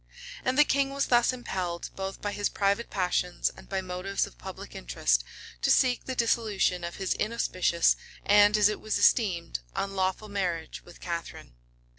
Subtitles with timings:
[0.43, 4.39] And the king was thus impelled, both by his private passions and by motives of
[4.39, 5.23] public interest,
[5.61, 11.01] to seek the dissolution of his inauspicious, and, as it was esteemed, unlawful marriage with
[11.01, 11.53] Catharine.